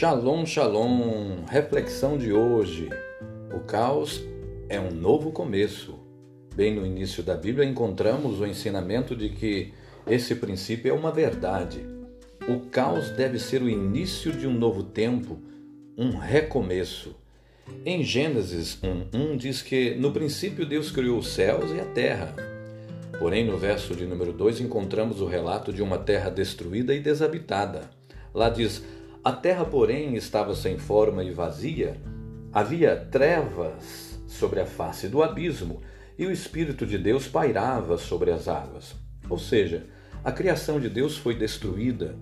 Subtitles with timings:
[0.00, 1.44] Shalom, shalom.
[1.50, 2.88] Reflexão de hoje.
[3.52, 4.22] O caos
[4.68, 5.98] é um novo começo.
[6.54, 9.72] Bem no início da Bíblia encontramos o ensinamento de que
[10.06, 11.84] esse princípio é uma verdade.
[12.48, 15.36] O caos deve ser o início de um novo tempo,
[15.96, 17.16] um recomeço.
[17.84, 22.36] Em Gênesis 1:1 diz que no princípio Deus criou os céus e a terra.
[23.18, 27.90] Porém, no verso de número 2 encontramos o relato de uma terra destruída e desabitada.
[28.32, 28.80] Lá diz:
[29.24, 32.00] a terra, porém, estava sem forma e vazia,
[32.52, 35.80] havia trevas sobre a face do abismo,
[36.18, 38.94] e o Espírito de Deus pairava sobre as águas.
[39.28, 39.86] Ou seja,
[40.24, 42.16] a criação de Deus foi destruída.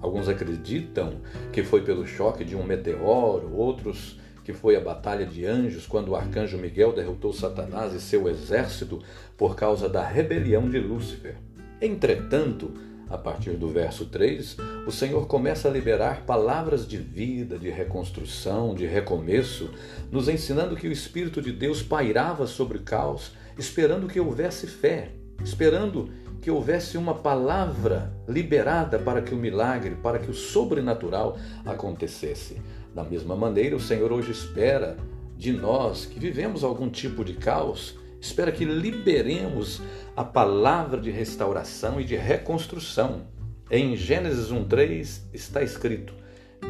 [0.00, 1.20] Alguns acreditam
[1.52, 6.08] que foi pelo choque de um meteoro, outros que foi a batalha de anjos quando
[6.08, 9.00] o arcanjo Miguel derrotou Satanás e seu exército
[9.36, 11.36] por causa da rebelião de Lúcifer.
[11.80, 12.72] Entretanto,
[13.08, 18.74] a partir do verso 3, o Senhor começa a liberar palavras de vida, de reconstrução,
[18.74, 19.70] de recomeço,
[20.10, 25.10] nos ensinando que o Espírito de Deus pairava sobre o caos, esperando que houvesse fé,
[25.42, 32.60] esperando que houvesse uma palavra liberada para que o milagre, para que o sobrenatural acontecesse.
[32.94, 34.96] Da mesma maneira, o Senhor hoje espera
[35.36, 39.82] de nós que vivemos algum tipo de caos espera que liberemos
[40.16, 43.26] a palavra de restauração e de reconstrução.
[43.68, 46.14] Em Gênesis 1:3 está escrito: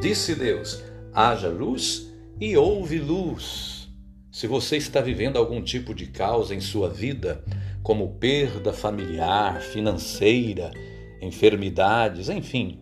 [0.01, 3.91] Disse Deus: haja luz e houve luz.
[4.31, 7.45] Se você está vivendo algum tipo de causa em sua vida,
[7.83, 10.71] como perda familiar, financeira,
[11.21, 12.81] enfermidades, enfim,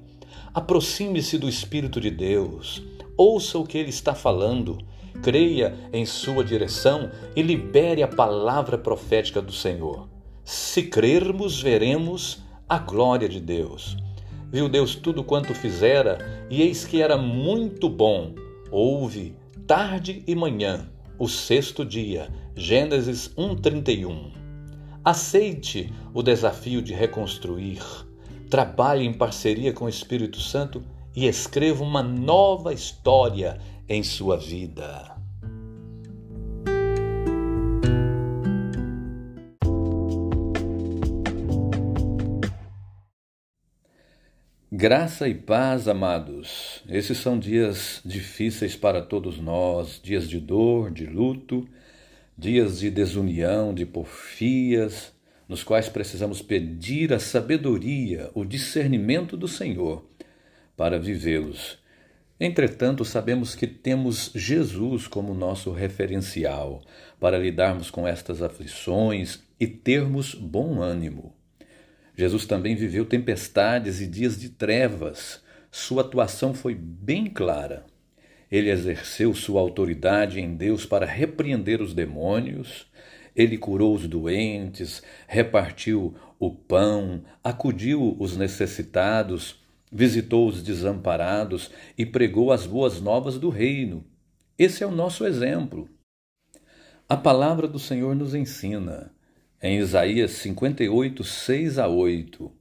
[0.54, 2.80] aproxime-se do Espírito de Deus,
[3.20, 4.78] ouça o que ele está falando
[5.22, 10.08] creia em sua direção e libere a palavra profética do Senhor.
[10.42, 13.94] Se crermos, veremos a glória de Deus.
[14.50, 18.34] Viu Deus tudo quanto fizera, e eis que era muito bom.
[18.70, 19.36] Houve
[19.66, 22.30] tarde e manhã, o sexto dia.
[22.56, 24.32] Gênesis 1:31.
[25.04, 27.82] Aceite o desafio de reconstruir.
[28.48, 30.82] Trabalhe em parceria com o Espírito Santo
[31.14, 35.16] e escreva uma nova história em sua vida.
[44.72, 46.82] Graça e paz, amados.
[46.88, 51.68] Esses são dias difíceis para todos nós, dias de dor, de luto,
[52.38, 55.12] dias de desunião, de porfias,
[55.48, 60.09] nos quais precisamos pedir a sabedoria, o discernimento do Senhor
[60.80, 61.78] para vivê-los
[62.40, 66.80] Entretanto, sabemos que temos Jesus como nosso referencial
[67.20, 71.34] para lidarmos com estas aflições e termos bom ânimo.
[72.16, 75.42] Jesus também viveu tempestades e dias de trevas.
[75.70, 77.84] Sua atuação foi bem clara.
[78.50, 82.90] Ele exerceu sua autoridade em Deus para repreender os demônios,
[83.36, 89.59] ele curou os doentes, repartiu o pão, acudiu os necessitados,
[89.90, 94.04] visitou os desamparados e pregou as boas novas do reino.
[94.58, 95.88] Esse é o nosso exemplo.
[97.08, 99.12] A palavra do Senhor nos ensina,
[99.60, 102.52] em Isaías 58, 6 a 8: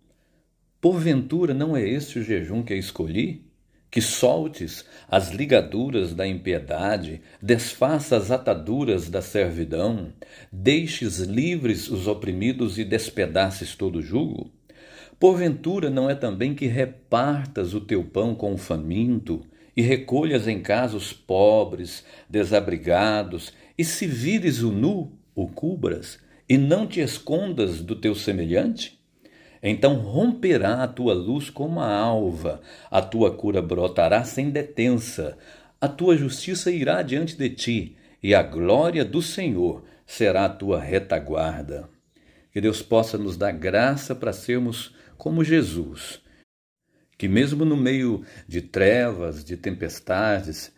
[0.81, 3.45] Porventura não é este o jejum que escolhi?
[3.91, 10.13] Que soltes as ligaduras da impiedade, desfaça as ataduras da servidão,
[10.51, 14.51] deixes livres os oprimidos e despedaces todo o jugo?
[15.19, 19.41] Porventura não é também que repartas o teu pão com o faminto
[19.75, 26.57] e recolhas em casa os pobres, desabrigados, e se vires o nu, o cubras, e
[26.57, 29.00] não te escondas do teu semelhante?
[29.62, 35.38] Então romperá a tua luz como a alva, a tua cura brotará sem detença,
[35.81, 40.80] a tua justiça irá diante de ti, e a glória do Senhor será a tua
[40.80, 41.90] retaguarda.
[42.51, 46.21] Que Deus possa nos dar graça para sermos como Jesus,
[47.18, 50.71] que mesmo no meio de trevas, de tempestades,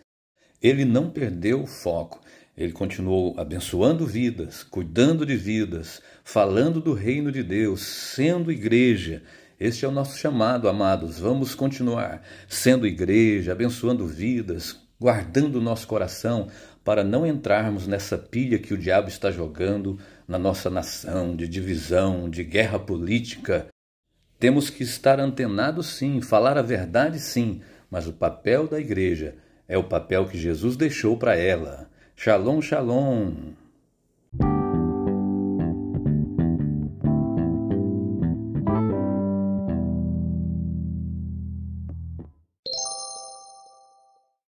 [0.60, 2.20] ele não perdeu o foco.
[2.58, 9.22] Ele continuou abençoando vidas, cuidando de vidas, falando do reino de Deus, sendo igreja.
[9.60, 11.20] Este é o nosso chamado, amados.
[11.20, 16.48] Vamos continuar sendo igreja, abençoando vidas, guardando o nosso coração
[16.84, 22.28] para não entrarmos nessa pilha que o diabo está jogando na nossa nação de divisão,
[22.28, 23.68] de guerra política.
[24.42, 27.62] Temos que estar antenados sim, falar a verdade sim,
[27.92, 29.36] mas o papel da igreja
[29.68, 31.88] é o papel que Jesus deixou para ela.
[32.16, 33.54] Shalom, shalom.